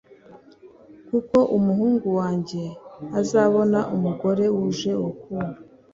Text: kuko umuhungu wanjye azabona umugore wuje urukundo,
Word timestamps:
kuko 1.09 1.37
umuhungu 1.57 2.07
wanjye 2.19 2.63
azabona 3.19 3.79
umugore 3.95 4.45
wuje 4.55 4.91
urukundo, 5.01 5.57